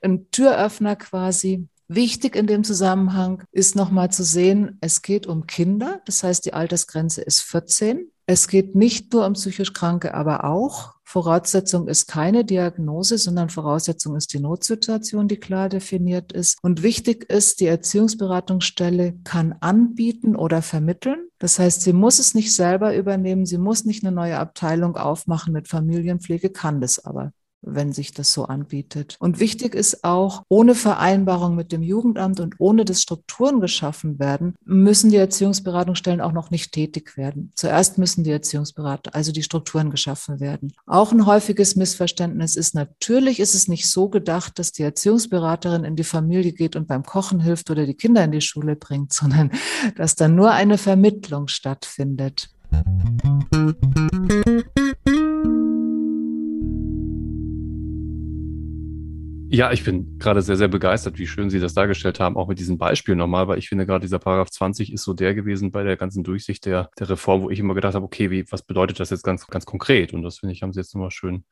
[0.00, 1.68] ein Türöffner quasi.
[1.88, 6.00] Wichtig in dem Zusammenhang ist nochmal zu sehen, es geht um Kinder.
[6.06, 8.10] Das heißt, die Altersgrenze ist 14.
[8.32, 10.94] Es geht nicht nur um psychisch Kranke, aber auch.
[11.02, 16.56] Voraussetzung ist keine Diagnose, sondern Voraussetzung ist die Notsituation, die klar definiert ist.
[16.62, 21.26] Und wichtig ist, die Erziehungsberatungsstelle kann anbieten oder vermitteln.
[21.40, 25.52] Das heißt, sie muss es nicht selber übernehmen, sie muss nicht eine neue Abteilung aufmachen
[25.52, 29.16] mit Familienpflege, kann das aber wenn sich das so anbietet.
[29.20, 34.54] Und wichtig ist auch, ohne Vereinbarung mit dem Jugendamt und ohne dass Strukturen geschaffen werden,
[34.64, 37.52] müssen die Erziehungsberatungsstellen auch noch nicht tätig werden.
[37.54, 40.72] Zuerst müssen die Erziehungsberater, also die Strukturen geschaffen werden.
[40.86, 45.96] Auch ein häufiges Missverständnis ist, natürlich ist es nicht so gedacht, dass die Erziehungsberaterin in
[45.96, 49.50] die Familie geht und beim Kochen hilft oder die Kinder in die Schule bringt, sondern
[49.96, 52.50] dass dann nur eine Vermittlung stattfindet.
[59.52, 62.60] Ja, ich bin gerade sehr, sehr begeistert, wie schön Sie das dargestellt haben, auch mit
[62.60, 65.82] diesem Beispiel nochmal, weil ich finde gerade dieser Paragraph 20 ist so der gewesen bei
[65.82, 69.00] der ganzen Durchsicht der, der Reform, wo ich immer gedacht habe, okay, wie, was bedeutet
[69.00, 70.14] das jetzt ganz, ganz konkret?
[70.14, 71.42] Und das finde ich, haben Sie jetzt nochmal schön,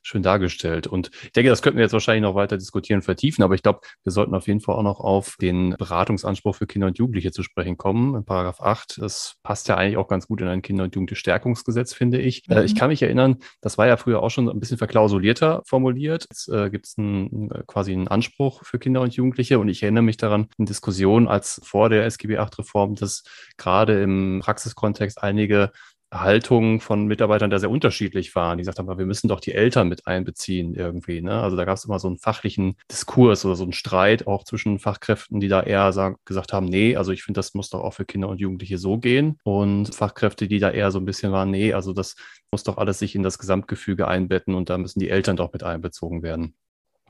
[0.00, 0.86] schön dargestellt.
[0.86, 3.80] Und ich denke, das könnten wir jetzt wahrscheinlich noch weiter diskutieren, vertiefen, aber ich glaube,
[4.04, 7.42] wir sollten auf jeden Fall auch noch auf den Beratungsanspruch für Kinder und Jugendliche zu
[7.42, 8.14] sprechen kommen.
[8.14, 11.94] In Paragraph 8, das passt ja eigentlich auch ganz gut in ein Kinder- und Jugendstärkungsgesetz,
[11.94, 12.46] finde ich.
[12.46, 12.58] Mhm.
[12.58, 16.26] Äh, ich kann mich erinnern, das war ja früher auch schon ein bisschen verklausulierter formuliert.
[16.30, 19.58] Jetzt äh, gibt es ein quasi einen Anspruch für Kinder und Jugendliche.
[19.58, 23.24] Und ich erinnere mich daran in Diskussionen als vor der SGB VIII-Reform, dass
[23.56, 25.72] gerade im Praxiskontext einige
[26.12, 28.58] Haltungen von Mitarbeitern da sehr unterschiedlich waren.
[28.58, 31.20] Die gesagt haben, wir müssen doch die Eltern mit einbeziehen irgendwie.
[31.20, 31.40] Ne?
[31.40, 34.80] Also da gab es immer so einen fachlichen Diskurs oder so einen Streit auch zwischen
[34.80, 37.94] Fachkräften, die da eher sagen, gesagt haben, nee, also ich finde, das muss doch auch
[37.94, 39.38] für Kinder und Jugendliche so gehen.
[39.44, 42.16] Und Fachkräfte, die da eher so ein bisschen waren, nee, also das
[42.50, 45.62] muss doch alles sich in das Gesamtgefüge einbetten und da müssen die Eltern doch mit
[45.62, 46.54] einbezogen werden.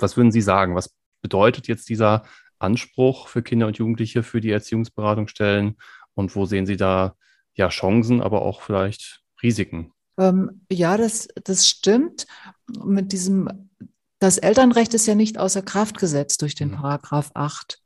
[0.03, 0.75] Was würden Sie sagen?
[0.75, 2.25] Was bedeutet jetzt dieser
[2.59, 5.77] Anspruch für Kinder und Jugendliche für die Erziehungsberatungsstellen
[6.15, 7.15] und wo sehen Sie da
[7.55, 9.93] ja Chancen, aber auch vielleicht Risiken?
[10.19, 12.27] Ähm, ja, das, das stimmt.
[12.85, 13.71] Mit diesem,
[14.19, 16.77] das Elternrecht ist ja nicht außer Kraft gesetzt durch den mhm.
[16.77, 17.81] Paragraph 8.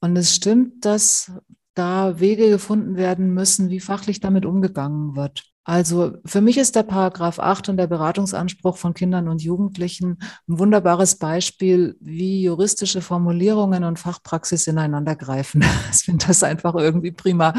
[0.00, 1.32] Und es stimmt, dass
[1.74, 5.44] da Wege gefunden werden müssen, wie fachlich damit umgegangen wird.
[5.68, 10.60] Also für mich ist der Paragraph 8 und der Beratungsanspruch von Kindern und Jugendlichen ein
[10.60, 15.64] wunderbares Beispiel, wie juristische Formulierungen und Fachpraxis ineinander greifen.
[15.96, 17.52] Ich finde das einfach irgendwie prima.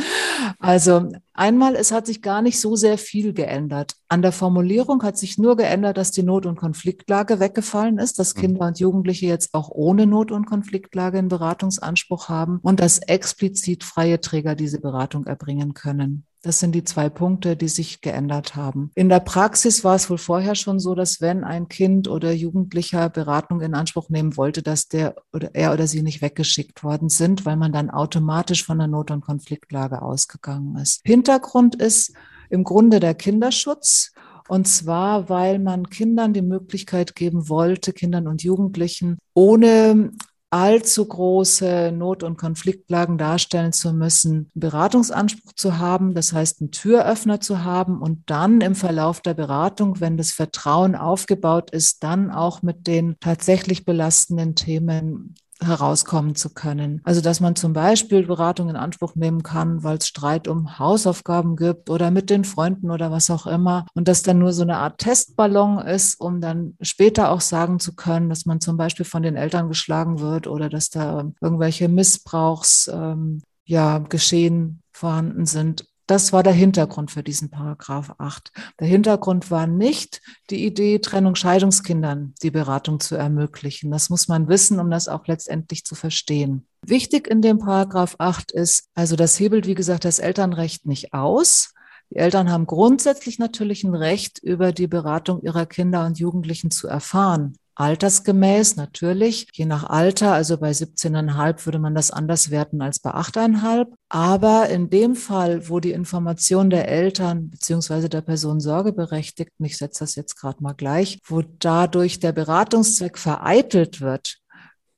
[0.59, 3.95] Also einmal, es hat sich gar nicht so sehr viel geändert.
[4.07, 8.35] An der Formulierung hat sich nur geändert, dass die Not- und Konfliktlage weggefallen ist, dass
[8.35, 8.39] mhm.
[8.39, 13.83] Kinder und Jugendliche jetzt auch ohne Not- und Konfliktlage einen Beratungsanspruch haben und dass explizit
[13.83, 16.26] freie Träger diese Beratung erbringen können.
[16.43, 18.91] Das sind die zwei Punkte, die sich geändert haben.
[18.95, 23.09] In der Praxis war es wohl vorher schon so, dass wenn ein Kind oder Jugendlicher
[23.09, 27.45] Beratung in Anspruch nehmen wollte, dass der oder er oder sie nicht weggeschickt worden sind,
[27.45, 31.01] weil man dann automatisch von der Not- und Konfliktlage ausgegangen ist.
[31.05, 32.13] Hintergrund ist
[32.49, 34.11] im Grunde der Kinderschutz.
[34.47, 40.11] Und zwar, weil man Kindern die Möglichkeit geben wollte, Kindern und Jugendlichen, ohne
[40.49, 47.41] allzu große Not- und Konfliktlagen darstellen zu müssen, Beratungsanspruch zu haben, das heißt einen Türöffner
[47.41, 52.61] zu haben und dann im Verlauf der Beratung, wenn das Vertrauen aufgebaut ist, dann auch
[52.61, 57.01] mit den tatsächlich belastenden Themen herauskommen zu können.
[57.03, 61.55] Also dass man zum Beispiel Beratung in Anspruch nehmen kann, weil es Streit um Hausaufgaben
[61.55, 63.85] gibt oder mit den Freunden oder was auch immer.
[63.93, 67.95] Und dass dann nur so eine Art Testballon ist, um dann später auch sagen zu
[67.95, 72.89] können, dass man zum Beispiel von den Eltern geschlagen wird oder dass da irgendwelche Missbrauchs,
[72.93, 78.51] ähm, ja, Geschehen vorhanden sind das war der Hintergrund für diesen Paragraph 8.
[78.79, 83.91] Der Hintergrund war nicht die Idee, Trennung Scheidungskindern die Beratung zu ermöglichen.
[83.91, 86.65] Das muss man wissen, um das auch letztendlich zu verstehen.
[86.81, 91.73] Wichtig in dem Paragraph 8 ist, also das hebelt, wie gesagt, das Elternrecht nicht aus.
[92.09, 96.87] Die Eltern haben grundsätzlich natürlich ein Recht, über die Beratung ihrer Kinder und Jugendlichen zu
[96.87, 102.99] erfahren altersgemäß natürlich, je nach Alter, also bei 17,5 würde man das anders werten als
[102.99, 103.87] bei 8,5.
[104.09, 109.99] Aber in dem Fall, wo die Information der Eltern beziehungsweise der Person sorgeberechtigt, ich setze
[109.99, 114.37] das jetzt gerade mal gleich, wo dadurch der Beratungszweck vereitelt wird,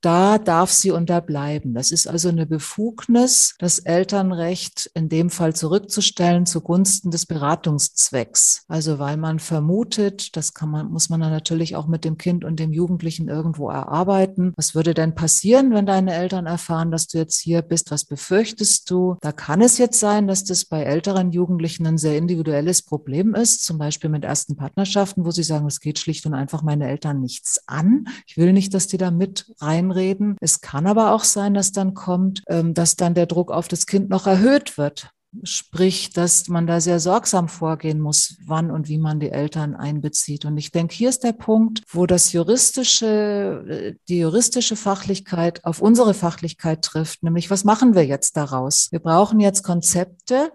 [0.02, 1.74] da darf sie unterbleiben.
[1.74, 8.64] Das ist also eine Befugnis, das Elternrecht in dem Fall zurückzustellen zugunsten des Beratungszwecks.
[8.68, 12.46] Also weil man vermutet, das kann man, muss man dann natürlich auch mit dem Kind
[12.46, 14.54] und dem Jugendlichen irgendwo erarbeiten.
[14.56, 17.92] Was würde denn passieren, wenn deine Eltern erfahren, dass du jetzt hier bist?
[17.92, 19.18] Was befürchtest du?
[19.22, 23.64] Da kann es jetzt sein, dass das bei älteren Jugendlichen ein sehr individuelles Problem ist,
[23.66, 27.20] zum Beispiel mit ersten Partnerschaften, wo sie sagen, es geht schlicht und einfach meine Eltern
[27.20, 28.08] nichts an.
[28.28, 30.38] Ich will nicht, dass die da mit rein einreden.
[30.39, 33.86] Es kann aber auch sein, dass dann kommt, ähm, dass dann der Druck auf das
[33.86, 35.12] Kind noch erhöht wird.
[35.43, 40.43] Sprich, dass man da sehr sorgsam vorgehen muss, wann und wie man die Eltern einbezieht.
[40.43, 45.82] Und ich denke, hier ist der Punkt, wo das juristische, äh, die juristische Fachlichkeit auf
[45.82, 48.88] unsere Fachlichkeit trifft, nämlich was machen wir jetzt daraus?
[48.91, 50.52] Wir brauchen jetzt Konzepte,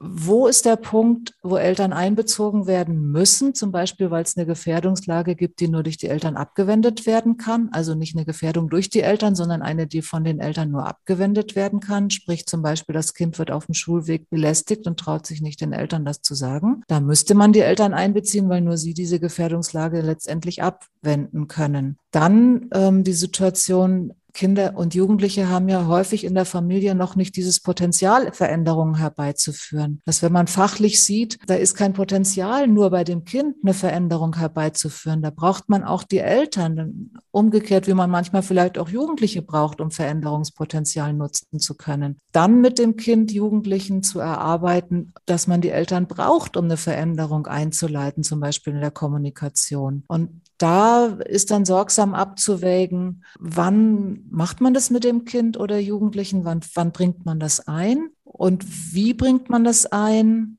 [0.00, 5.34] wo ist der Punkt, wo Eltern einbezogen werden müssen, zum Beispiel, weil es eine Gefährdungslage
[5.34, 7.68] gibt, die nur durch die Eltern abgewendet werden kann?
[7.72, 11.56] Also nicht eine Gefährdung durch die Eltern, sondern eine, die von den Eltern nur abgewendet
[11.56, 12.10] werden kann.
[12.10, 15.72] Sprich zum Beispiel, das Kind wird auf dem Schulweg belästigt und traut sich nicht den
[15.72, 16.82] Eltern das zu sagen.
[16.88, 21.98] Da müsste man die Eltern einbeziehen, weil nur sie diese Gefährdungslage letztendlich abwenden können.
[22.10, 27.36] Dann ähm, die Situation, Kinder und Jugendliche haben ja häufig in der Familie noch nicht
[27.36, 30.02] dieses Potenzial, Veränderungen herbeizuführen.
[30.04, 34.36] Dass wenn man fachlich sieht, da ist kein Potenzial, nur bei dem Kind eine Veränderung
[34.36, 35.22] herbeizuführen.
[35.22, 37.12] Da braucht man auch die Eltern.
[37.30, 42.18] Umgekehrt, wie man manchmal vielleicht auch Jugendliche braucht, um Veränderungspotenzial nutzen zu können.
[42.32, 47.46] Dann mit dem Kind, Jugendlichen zu erarbeiten, dass man die Eltern braucht, um eine Veränderung
[47.46, 50.04] einzuleiten, zum Beispiel in der Kommunikation.
[50.08, 56.44] Und da ist dann sorgsam abzuwägen, wann macht man das mit dem Kind oder Jugendlichen,
[56.44, 58.10] wann, wann bringt man das ein?
[58.24, 58.64] Und
[58.94, 60.58] wie bringt man das ein?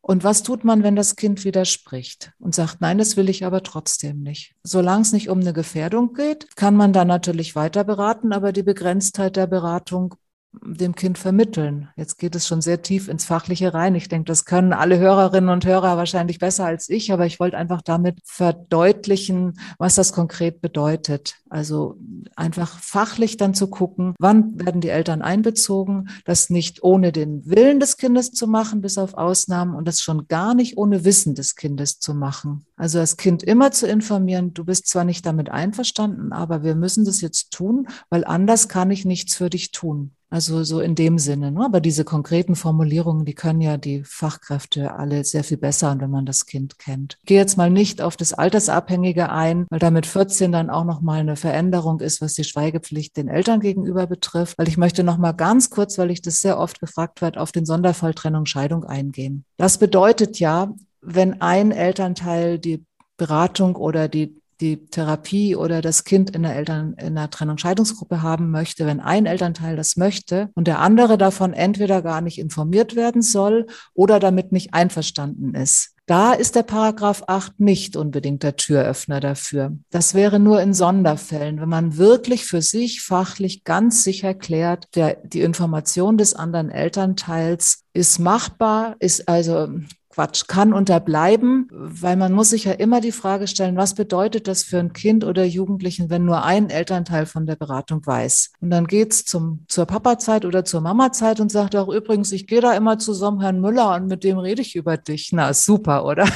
[0.00, 3.64] Und was tut man, wenn das Kind widerspricht und sagt, nein, das will ich aber
[3.64, 4.54] trotzdem nicht.
[4.62, 8.62] Solange es nicht um eine Gefährdung geht, kann man dann natürlich weiter beraten, aber die
[8.62, 10.14] Begrenztheit der Beratung
[10.62, 11.88] dem Kind vermitteln.
[11.96, 13.94] Jetzt geht es schon sehr tief ins Fachliche rein.
[13.94, 17.56] Ich denke, das können alle Hörerinnen und Hörer wahrscheinlich besser als ich, aber ich wollte
[17.56, 21.36] einfach damit verdeutlichen, was das konkret bedeutet.
[21.48, 21.96] Also
[22.34, 27.78] einfach fachlich dann zu gucken, wann werden die Eltern einbezogen, das nicht ohne den Willen
[27.78, 31.54] des Kindes zu machen, bis auf Ausnahmen und das schon gar nicht ohne Wissen des
[31.54, 32.66] Kindes zu machen.
[32.76, 37.04] Also das Kind immer zu informieren, du bist zwar nicht damit einverstanden, aber wir müssen
[37.04, 40.15] das jetzt tun, weil anders kann ich nichts für dich tun.
[40.28, 41.52] Also so in dem Sinne.
[41.52, 41.64] Ne?
[41.64, 46.26] Aber diese konkreten Formulierungen, die können ja die Fachkräfte alle sehr viel besser, wenn man
[46.26, 47.16] das Kind kennt.
[47.22, 50.84] Ich gehe jetzt mal nicht auf das Altersabhängige ein, weil da mit 14 dann auch
[50.84, 54.58] nochmal eine Veränderung ist, was die Schweigepflicht den Eltern gegenüber betrifft.
[54.58, 57.64] Weil ich möchte nochmal ganz kurz, weil ich das sehr oft gefragt werde, auf den
[57.64, 59.44] Sonderfall Trennung Scheidung eingehen.
[59.58, 62.84] Das bedeutet ja, wenn ein Elternteil die
[63.16, 68.50] Beratung oder die die Therapie oder das Kind in der Eltern in der Trennung-Scheidungsgruppe haben
[68.50, 73.22] möchte, wenn ein Elternteil das möchte und der andere davon entweder gar nicht informiert werden
[73.22, 75.96] soll oder damit nicht einverstanden ist.
[76.06, 79.76] Da ist der Paragraph 8 nicht unbedingt der Türöffner dafür.
[79.90, 85.16] Das wäre nur in Sonderfällen, wenn man wirklich für sich fachlich ganz sicher klärt, der,
[85.24, 89.68] die Information des anderen Elternteils ist machbar, ist also
[90.16, 94.62] Quatsch, kann unterbleiben, weil man muss sich ja immer die Frage stellen, was bedeutet das
[94.62, 98.52] für ein Kind oder Jugendlichen, wenn nur ein Elternteil von der Beratung weiß.
[98.62, 102.62] Und dann geht's zum, zur Papazeit oder zur Mamazeit und sagt auch übrigens, ich gehe
[102.62, 105.32] da immer zu so einem Herrn Müller und mit dem rede ich über dich.
[105.32, 106.26] Na, super, oder?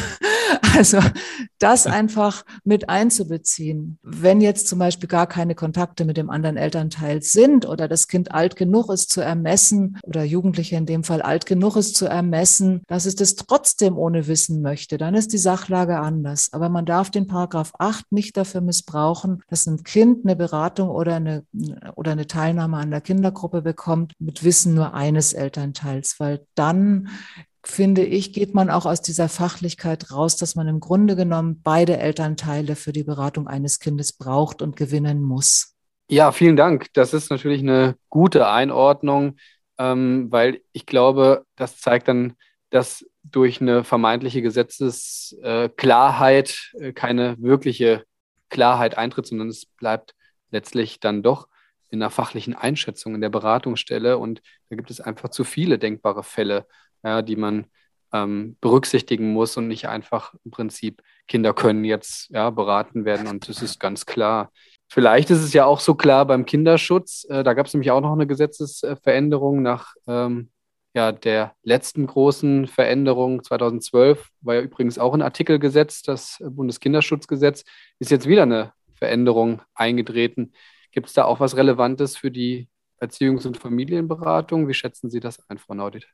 [0.76, 1.00] Also
[1.58, 3.98] das einfach mit einzubeziehen.
[4.02, 8.32] Wenn jetzt zum Beispiel gar keine Kontakte mit dem anderen Elternteil sind oder das Kind
[8.32, 12.82] alt genug ist zu ermessen oder Jugendliche in dem Fall alt genug ist zu ermessen,
[12.86, 16.50] dass es das trotzdem ohne Wissen möchte, dann ist die Sachlage anders.
[16.52, 21.16] Aber man darf den Paragraph 8 nicht dafür missbrauchen, dass ein Kind eine Beratung oder
[21.16, 21.44] eine,
[21.94, 27.08] oder eine Teilnahme an der Kindergruppe bekommt mit Wissen nur eines Elternteils, weil dann
[27.62, 31.99] finde ich, geht man auch aus dieser Fachlichkeit raus, dass man im Grunde genommen beide
[31.99, 35.75] Elternteile für die Beratung eines Kindes braucht und gewinnen muss.
[36.09, 36.87] Ja, vielen Dank.
[36.94, 39.37] Das ist natürlich eine gute Einordnung,
[39.79, 42.35] ähm, weil ich glaube, das zeigt dann,
[42.70, 48.03] dass durch eine vermeintliche Gesetzesklarheit äh, keine wirkliche
[48.49, 50.14] Klarheit eintritt, sondern es bleibt
[50.51, 51.46] letztlich dann doch
[51.90, 54.18] in einer fachlichen Einschätzung in der Beratungsstelle.
[54.18, 56.66] Und da gibt es einfach zu viele denkbare Fälle,
[57.02, 57.66] ja, die man
[58.12, 63.48] ähm, berücksichtigen muss und nicht einfach im Prinzip Kinder können jetzt ja, beraten werden und
[63.48, 64.50] das ist ganz klar.
[64.88, 67.24] Vielleicht ist es ja auch so klar beim Kinderschutz.
[67.28, 70.50] Äh, da gab es nämlich auch noch eine Gesetzesveränderung nach ähm,
[70.94, 77.64] ja, der letzten großen Veränderung 2012 war ja übrigens auch ein Artikel gesetzt, das Bundeskinderschutzgesetz,
[78.00, 80.52] ist jetzt wieder eine Veränderung eingetreten.
[80.90, 82.68] Gibt es da auch was Relevantes für die
[83.00, 84.66] Erziehungs- und Familienberatung?
[84.66, 86.08] Wie schätzen Sie das ein, Frau Naudit?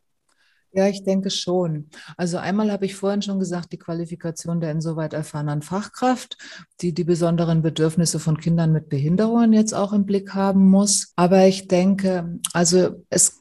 [0.77, 1.89] Ja, ich denke schon.
[2.19, 6.37] Also einmal habe ich vorhin schon gesagt, die Qualifikation der insoweit erfahrenen Fachkraft,
[6.83, 11.15] die die besonderen Bedürfnisse von Kindern mit Behinderungen jetzt auch im Blick haben muss.
[11.17, 13.41] Aber ich denke, also es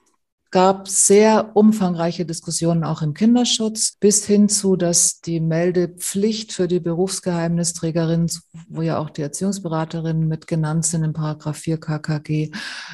[0.55, 6.79] gab sehr umfangreiche Diskussionen auch im Kinderschutz bis hin zu, dass die Meldepflicht für die
[6.79, 8.31] Berufsgeheimnisträgerin,
[8.69, 12.51] wo ja auch die Erziehungsberaterinnen mit genannt sind im Paragraph 4 KKG,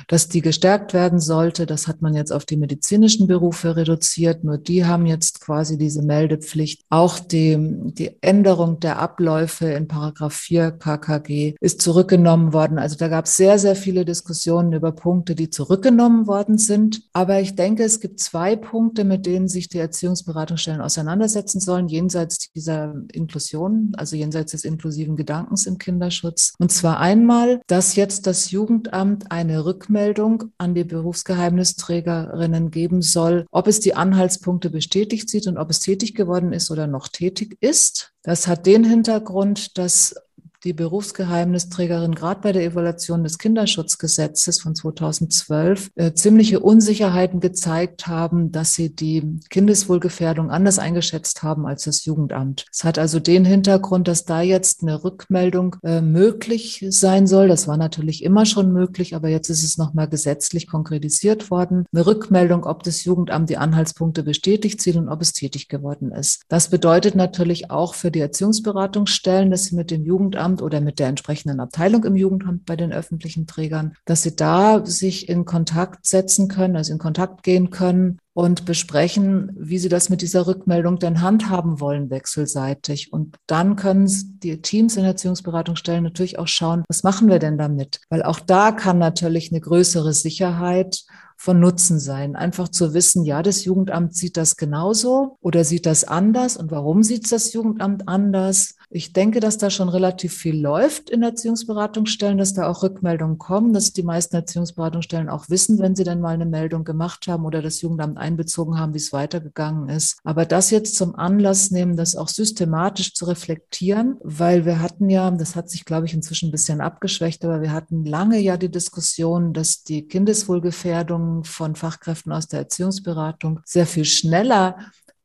[0.07, 1.67] dass die gestärkt werden sollte.
[1.67, 4.43] Das hat man jetzt auf die medizinischen Berufe reduziert.
[4.43, 6.81] Nur die haben jetzt quasi diese Meldepflicht.
[6.89, 12.79] Auch die, die Änderung der Abläufe in Paragraph 4 KKG ist zurückgenommen worden.
[12.79, 17.03] Also da gab es sehr, sehr viele Diskussionen über Punkte, die zurückgenommen worden sind.
[17.13, 22.51] Aber ich denke, es gibt zwei Punkte, mit denen sich die Erziehungsberatungsstellen auseinandersetzen sollen, jenseits
[22.51, 26.53] dieser Inklusion, also jenseits des inklusiven Gedankens im Kinderschutz.
[26.59, 33.67] Und zwar einmal, dass jetzt das Jugendamt eine Rückmeldung an die Berufsgeheimnisträgerinnen geben soll, ob
[33.67, 38.13] es die Anhaltspunkte bestätigt sieht und ob es tätig geworden ist oder noch tätig ist.
[38.23, 40.15] Das hat den Hintergrund, dass
[40.63, 48.51] die Berufsgeheimnisträgerin gerade bei der Evaluation des Kinderschutzgesetzes von 2012 äh, ziemliche Unsicherheiten gezeigt haben,
[48.51, 52.65] dass sie die Kindeswohlgefährdung anders eingeschätzt haben als das Jugendamt.
[52.71, 57.47] Es hat also den Hintergrund, dass da jetzt eine Rückmeldung äh, möglich sein soll.
[57.47, 61.85] Das war natürlich immer schon möglich, aber jetzt ist es nochmal gesetzlich konkretisiert worden.
[61.91, 66.43] Eine Rückmeldung, ob das Jugendamt die Anhaltspunkte bestätigt sieht und ob es tätig geworden ist.
[66.49, 70.99] Das bedeutet natürlich auch für die Erziehungsberatungsstellen, dass sie mit dem Jugendamt Jugendamt oder mit
[70.99, 76.05] der entsprechenden Abteilung im Jugendamt bei den öffentlichen Trägern, dass sie da sich in Kontakt
[76.05, 80.99] setzen können, also in Kontakt gehen können und besprechen, wie sie das mit dieser Rückmeldung
[80.99, 83.11] denn handhaben wollen, wechselseitig.
[83.11, 84.09] Und dann können
[84.43, 88.01] die Teams in Erziehungsberatungsstellen natürlich auch schauen, was machen wir denn damit?
[88.09, 91.03] Weil auch da kann natürlich eine größere Sicherheit
[91.35, 92.35] von Nutzen sein.
[92.35, 97.01] Einfach zu wissen, ja, das Jugendamt sieht das genauso oder sieht das anders und warum
[97.01, 98.75] sieht das Jugendamt anders?
[98.93, 103.71] Ich denke, dass da schon relativ viel läuft in Erziehungsberatungsstellen, dass da auch Rückmeldungen kommen,
[103.71, 107.61] dass die meisten Erziehungsberatungsstellen auch wissen, wenn sie dann mal eine Meldung gemacht haben oder
[107.61, 110.19] das Jugendamt einbezogen haben, wie es weitergegangen ist.
[110.25, 115.31] Aber das jetzt zum Anlass nehmen, das auch systematisch zu reflektieren, weil wir hatten ja,
[115.31, 118.71] das hat sich, glaube ich, inzwischen ein bisschen abgeschwächt, aber wir hatten lange ja die
[118.71, 124.75] Diskussion, dass die Kindeswohlgefährdung von Fachkräften aus der Erziehungsberatung sehr viel schneller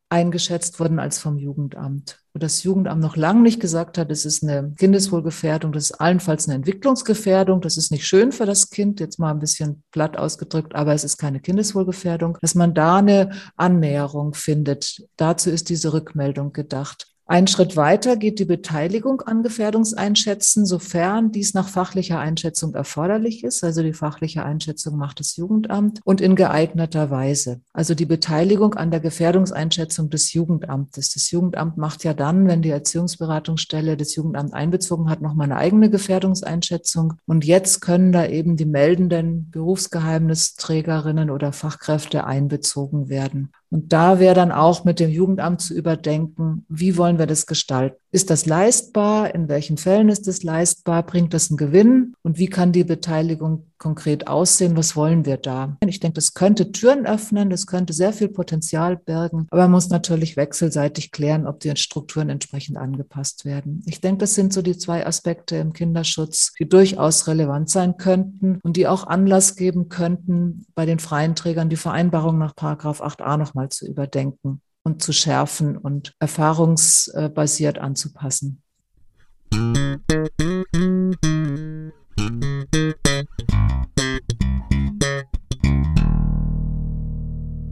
[0.08, 2.20] eingeschätzt wurden als vom Jugendamt.
[2.32, 6.46] Wo das Jugendamt noch lange nicht gesagt hat, es ist eine Kindeswohlgefährdung, das ist allenfalls
[6.46, 10.74] eine Entwicklungsgefährdung, das ist nicht schön für das Kind, jetzt mal ein bisschen platt ausgedrückt,
[10.74, 15.02] aber es ist keine Kindeswohlgefährdung, dass man da eine Annäherung findet.
[15.16, 17.08] Dazu ist diese Rückmeldung gedacht.
[17.28, 23.64] Ein Schritt weiter geht die Beteiligung an Gefährdungseinschätzen, sofern dies nach fachlicher Einschätzung erforderlich ist.
[23.64, 27.62] Also die fachliche Einschätzung macht das Jugendamt und in geeigneter Weise.
[27.72, 31.14] Also die Beteiligung an der Gefährdungseinschätzung des Jugendamtes.
[31.14, 35.90] Das Jugendamt macht ja dann, wenn die Erziehungsberatungsstelle das Jugendamt einbezogen hat, nochmal eine eigene
[35.90, 37.14] Gefährdungseinschätzung.
[37.26, 43.50] Und jetzt können da eben die meldenden Berufsgeheimnisträgerinnen oder Fachkräfte einbezogen werden.
[43.70, 48.00] Und da wäre dann auch mit dem Jugendamt zu überdenken, wie wollen wir das gestalten?
[48.16, 49.34] Ist das leistbar?
[49.34, 51.02] In welchen Fällen ist es leistbar?
[51.02, 52.14] Bringt das einen Gewinn?
[52.22, 54.74] Und wie kann die Beteiligung konkret aussehen?
[54.74, 55.76] Was wollen wir da?
[55.86, 59.90] Ich denke, das könnte Türen öffnen, das könnte sehr viel Potenzial bergen, aber man muss
[59.90, 63.82] natürlich wechselseitig klären, ob die Strukturen entsprechend angepasst werden.
[63.84, 68.60] Ich denke, das sind so die zwei Aspekte im Kinderschutz, die durchaus relevant sein könnten
[68.62, 73.36] und die auch Anlass geben könnten, bei den freien Trägern die Vereinbarung nach Paragraph 8a
[73.36, 78.62] nochmal zu überdenken und zu schärfen und erfahrungsbasiert anzupassen.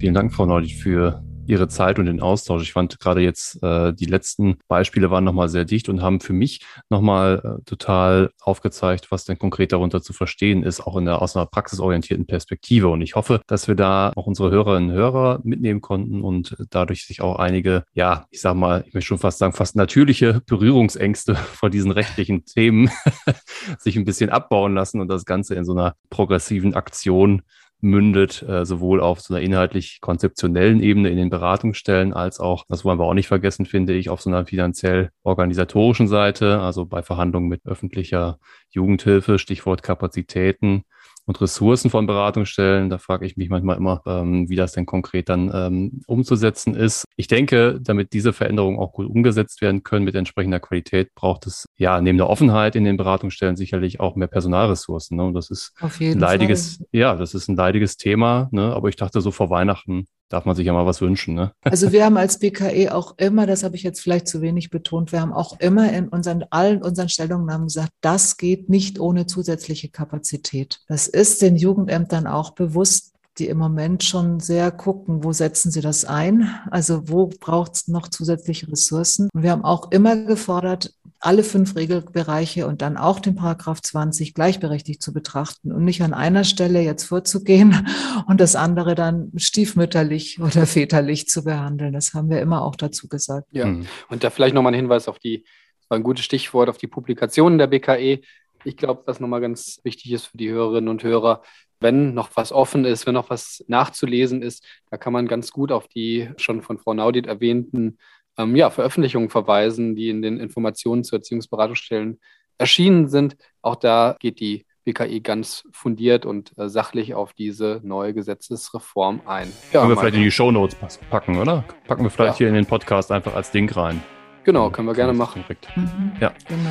[0.01, 2.63] Vielen Dank, Frau Neudich, für Ihre Zeit und den Austausch.
[2.63, 6.33] Ich fand gerade jetzt, äh, die letzten Beispiele waren nochmal sehr dicht und haben für
[6.33, 11.23] mich nochmal äh, total aufgezeigt, was denn konkret darunter zu verstehen ist, auch in der,
[11.23, 12.89] aus einer praxisorientierten Perspektive.
[12.89, 17.07] Und ich hoffe, dass wir da auch unsere Hörerinnen und Hörer mitnehmen konnten und dadurch
[17.07, 21.35] sich auch einige, ja, ich sag mal, ich möchte schon fast sagen, fast natürliche Berührungsängste
[21.55, 22.91] vor diesen rechtlichen Themen
[23.79, 27.43] sich ein bisschen abbauen lassen und das Ganze in so einer progressiven Aktion
[27.85, 32.85] mündet, äh, sowohl auf so einer inhaltlich konzeptionellen Ebene in den Beratungsstellen als auch, das
[32.85, 37.03] wollen wir auch nicht vergessen, finde ich, auf so einer finanziell organisatorischen Seite, also bei
[37.03, 38.39] Verhandlungen mit öffentlicher
[38.71, 40.85] Jugendhilfe, Stichwort Kapazitäten,
[41.27, 42.91] und Ressourcen von Beratungsstellen.
[42.91, 47.05] Da frage ich mich manchmal immer, ähm, wie das denn konkret dann ähm, umzusetzen ist.
[47.17, 51.67] Ich denke, damit diese Veränderungen auch gut umgesetzt werden können mit entsprechender Qualität, braucht es
[51.77, 55.17] ja neben der Offenheit in den Beratungsstellen sicherlich auch mehr Personalressourcen.
[55.17, 55.25] Ne?
[55.25, 56.87] Und das ist ein leidiges, Fall.
[56.93, 58.49] ja, das ist ein leidiges Thema.
[58.53, 58.75] Ne?
[58.75, 61.35] Aber ich dachte, so vor Weihnachten darf man sich ja mal was wünschen.
[61.35, 61.53] Ne?
[61.63, 65.13] Also wir haben als BKE auch immer, das habe ich jetzt vielleicht zu wenig betont,
[65.13, 69.89] wir haben auch immer in unseren, allen unseren Stellungnahmen gesagt, das geht nicht ohne zusätzliche
[69.89, 70.81] Kapazität.
[70.89, 75.81] Das ist den Jugendämtern auch bewusst, die im Moment schon sehr gucken, wo setzen sie
[75.81, 76.49] das ein?
[76.71, 79.29] Also wo braucht es noch zusätzliche Ressourcen?
[79.35, 80.95] Und wir haben auch immer gefordert,
[81.25, 86.13] alle fünf Regelbereiche und dann auch den Paragraph 20 gleichberechtigt zu betrachten und nicht an
[86.13, 87.87] einer Stelle jetzt vorzugehen
[88.27, 91.95] und das andere dann stiefmütterlich oder väterlich zu behandeln.
[91.95, 93.49] Das haben wir immer auch dazu gesagt.
[93.53, 93.87] Ja, mhm.
[94.11, 95.45] und da vielleicht nochmal ein Hinweis auf die,
[95.81, 98.21] das war ein gutes Stichwort, auf die Publikationen der BKE.
[98.65, 101.43] Ich glaube, was nochmal ganz wichtig ist für die Hörerinnen und Hörer,
[101.81, 105.73] wenn noch was offen ist, wenn noch was nachzulesen ist, da kann man ganz gut
[105.73, 107.99] auf die schon von Frau Naudit erwähnten
[108.39, 112.21] ähm, ja, Veröffentlichungen verweisen, die in den Informationen zu Erziehungsberatungsstellen
[112.59, 113.37] erschienen sind.
[113.63, 119.51] Auch da geht die BKI ganz fundiert und äh, sachlich auf diese neue Gesetzesreform ein.
[119.73, 120.77] Ja, können wir vielleicht in die Shownotes
[121.11, 121.65] packen, oder?
[121.87, 122.39] Packen wir vielleicht ja.
[122.39, 124.03] hier in den Podcast einfach als Link rein.
[124.45, 125.43] Genau, können wir gerne machen.
[125.75, 126.33] Mhm, ja.
[126.47, 126.71] Genau.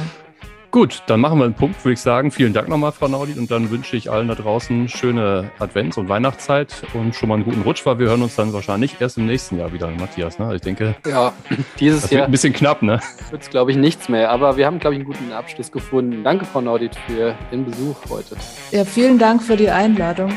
[0.73, 2.31] Gut, dann machen wir einen Punkt, würde ich sagen.
[2.31, 3.37] Vielen Dank nochmal, Frau Naudit.
[3.37, 7.43] Und dann wünsche ich allen da draußen schöne Advents- und Weihnachtszeit und schon mal einen
[7.43, 10.39] guten Rutsch, weil wir hören uns dann wahrscheinlich erst im nächsten Jahr wieder, Matthias.
[10.39, 10.55] Ne?
[10.55, 11.31] Ich denke, ja,
[11.79, 12.99] dieses das Jahr wird ein bisschen knapp, ne?
[13.29, 14.31] Wird es, glaube ich, nichts mehr.
[14.31, 16.23] Aber wir haben, glaube ich, einen guten Abschluss gefunden.
[16.23, 18.35] Danke, Frau Naudit, für den Besuch heute.
[18.71, 20.33] Ja, vielen Dank für die Einladung.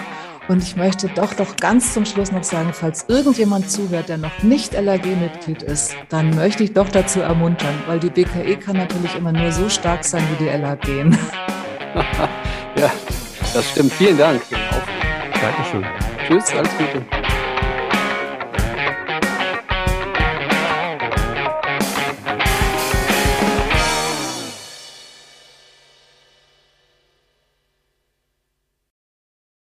[0.49, 4.43] Und ich möchte doch doch ganz zum Schluss noch sagen, falls irgendjemand zuhört, der noch
[4.43, 9.33] nicht LAG-Mitglied ist, dann möchte ich doch dazu ermuntern, weil die BKE kann natürlich immer
[9.33, 10.87] nur so stark sein wie die LAG.
[12.77, 12.93] ja,
[13.55, 13.93] das stimmt.
[13.95, 14.43] Vielen Dank.
[15.41, 15.85] Dankeschön.
[16.29, 17.26] Tschüss, alles Gute.